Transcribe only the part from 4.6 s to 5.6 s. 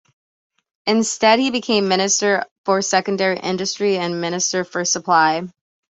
for Supply.